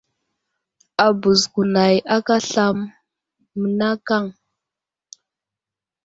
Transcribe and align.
Abəz 1.05 1.41
kunay 1.53 1.95
aka 2.15 2.35
aslam 2.41 2.77
mənakaŋ. 3.59 4.25